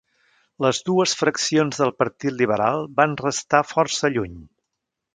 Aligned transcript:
Les 0.65 0.79
dues 0.87 1.13
fraccions 1.19 1.83
del 1.83 1.95
Partit 2.03 2.37
Liberal 2.39 2.91
van 3.03 3.17
restar 3.25 3.65
força 3.77 4.13
lluny. 4.19 4.39